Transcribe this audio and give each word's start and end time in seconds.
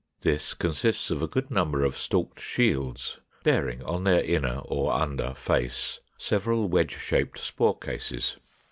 This 0.21 0.55
consists 0.55 1.11
of 1.11 1.21
a 1.21 1.27
good 1.27 1.51
number 1.51 1.83
of 1.83 1.95
stalked 1.95 2.39
shields, 2.41 3.19
bearing 3.43 3.83
on 3.83 4.03
their 4.03 4.23
inner 4.23 4.57
or 4.65 4.93
under 4.93 5.35
face 5.35 5.99
several 6.17 6.67
wedge 6.67 6.97
shaped 6.97 7.37
spore 7.37 7.77
cases. 7.77 8.37